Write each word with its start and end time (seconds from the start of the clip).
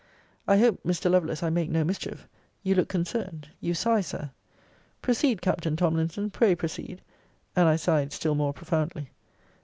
I 0.47 0.57
hope, 0.57 0.79
Mr. 0.83 1.11
Lovelace, 1.11 1.43
I 1.43 1.51
make 1.51 1.69
no 1.69 1.83
mischief. 1.83 2.27
You 2.63 2.73
look 2.73 2.89
concerned 2.89 3.49
you 3.59 3.75
sigh, 3.75 4.01
Sir. 4.01 4.31
Proceed, 4.99 5.43
Captain 5.43 5.75
Tomlinson. 5.75 6.31
Pray 6.31 6.55
proceed. 6.55 7.03
And 7.55 7.67
I 7.69 7.75
sighed 7.75 8.11
still 8.11 8.33
more 8.33 8.51
profoundly. 8.51 9.11